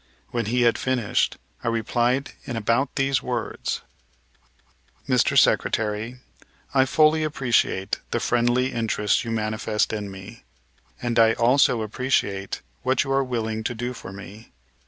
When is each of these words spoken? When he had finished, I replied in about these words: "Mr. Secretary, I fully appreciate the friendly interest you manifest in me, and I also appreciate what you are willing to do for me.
When 0.29 0.47
he 0.47 0.63
had 0.63 0.79
finished, 0.79 1.37
I 1.63 1.67
replied 1.67 2.31
in 2.45 2.55
about 2.55 2.95
these 2.95 3.21
words: 3.21 3.81
"Mr. 5.07 5.37
Secretary, 5.37 6.17
I 6.73 6.85
fully 6.85 7.23
appreciate 7.23 7.99
the 8.09 8.19
friendly 8.19 8.71
interest 8.73 9.23
you 9.23 9.29
manifest 9.29 9.93
in 9.93 10.09
me, 10.09 10.43
and 11.03 11.19
I 11.19 11.33
also 11.33 11.83
appreciate 11.83 12.61
what 12.81 13.03
you 13.03 13.11
are 13.11 13.23
willing 13.23 13.63
to 13.63 13.75
do 13.75 13.93
for 13.93 14.11
me. 14.11 14.49